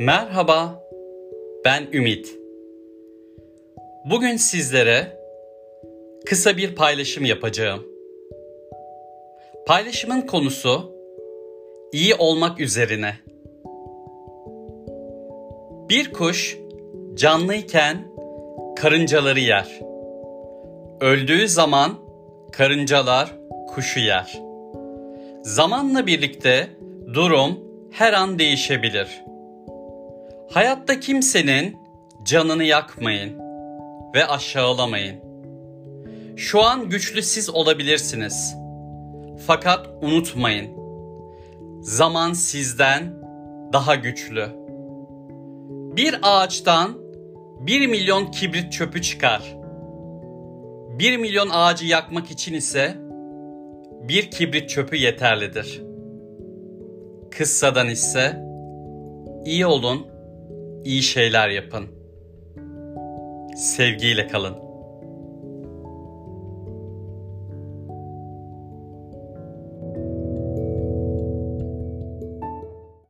[0.00, 0.84] Merhaba,
[1.64, 2.38] ben Ümit.
[4.04, 5.18] Bugün sizlere
[6.26, 7.86] kısa bir paylaşım yapacağım.
[9.66, 10.92] Paylaşımın konusu
[11.92, 13.14] iyi olmak üzerine.
[15.88, 16.58] Bir kuş
[17.14, 17.96] canlıyken
[18.76, 19.80] karıncaları yer.
[21.00, 21.98] Öldüğü zaman
[22.52, 23.32] karıncalar
[23.68, 24.40] kuşu yer.
[25.42, 26.66] Zamanla birlikte
[27.14, 29.29] durum her an değişebilir.
[30.50, 31.76] Hayatta kimsenin
[32.22, 33.38] canını yakmayın
[34.14, 35.16] ve aşağılamayın.
[36.36, 38.56] Şu an güçlü siz olabilirsiniz.
[39.46, 40.70] Fakat unutmayın.
[41.80, 43.14] Zaman sizden
[43.72, 44.46] daha güçlü.
[45.96, 46.98] Bir ağaçtan
[47.60, 49.56] bir milyon kibrit çöpü çıkar.
[50.98, 52.96] Bir milyon ağacı yakmak için ise
[54.08, 55.82] bir kibrit çöpü yeterlidir.
[57.30, 58.44] Kıssadan ise
[59.44, 60.06] iyi olun,
[60.84, 61.88] iyi şeyler yapın.
[63.56, 64.69] Sevgiyle kalın.